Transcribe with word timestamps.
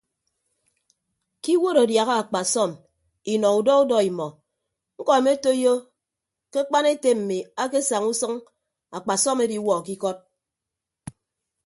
Ke 1.41 1.49
iwuod 1.55 1.77
adiaha 1.79 2.13
akpasọm 2.21 2.71
inọ 3.33 3.47
udọ 3.59 3.73
udọ 3.83 3.97
imọ 4.09 4.27
ñkọ 4.97 5.11
emetoiyo 5.19 5.73
ke 6.51 6.57
akpan 6.63 6.85
ete 6.93 7.09
mmi 7.17 7.37
akesaña 7.63 8.07
usʌñ 8.13 8.33
akpasọm 8.97 9.37
ediwuọ 9.45 9.75
ke 9.85 9.91
ikọd. 9.95 10.17